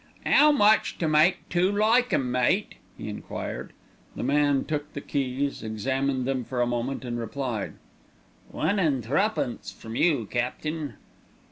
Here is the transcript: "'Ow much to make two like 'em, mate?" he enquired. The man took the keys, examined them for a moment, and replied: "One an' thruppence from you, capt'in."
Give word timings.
"'Ow 0.25 0.51
much 0.51 0.97
to 0.97 1.07
make 1.07 1.47
two 1.47 1.71
like 1.71 2.11
'em, 2.11 2.31
mate?" 2.31 2.73
he 2.97 3.07
enquired. 3.07 3.71
The 4.15 4.23
man 4.23 4.65
took 4.65 4.91
the 4.93 4.99
keys, 5.01 5.61
examined 5.61 6.25
them 6.25 6.43
for 6.43 6.59
a 6.59 6.65
moment, 6.65 7.05
and 7.05 7.19
replied: 7.19 7.73
"One 8.49 8.79
an' 8.79 9.03
thruppence 9.03 9.71
from 9.71 9.95
you, 9.95 10.25
capt'in." 10.31 10.95